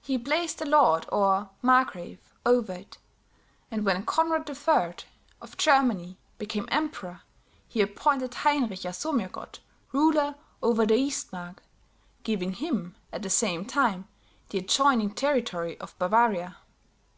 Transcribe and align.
He 0.00 0.16
placed 0.16 0.62
a 0.62 0.64
lord 0.64 1.04
or 1.12 1.50
margrave 1.60 2.32
over 2.46 2.72
it; 2.72 2.96
and 3.70 3.84
when 3.84 4.06
Conrad 4.06 4.48
III 4.48 5.04
of 5.42 5.58
Germany 5.58 6.16
became 6.38 6.66
emperor, 6.72 7.20
he 7.68 7.82
appointed 7.82 8.32
Heinrich 8.32 8.80
Jasomirgott 8.80 9.58
ruler 9.92 10.36
over 10.62 10.86
the 10.86 10.94
Eastmark, 10.94 11.58
giving 12.22 12.54
him, 12.54 12.96
at 13.12 13.20
the 13.20 13.28
same 13.28 13.66
time, 13.66 14.08
the 14.48 14.56
adjoining 14.56 15.12
territory 15.12 15.78
of 15.80 15.98
Bavaria. 15.98 16.56